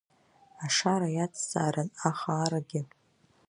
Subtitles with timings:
[0.65, 2.81] Ашара иацзаарын ахаарагьы.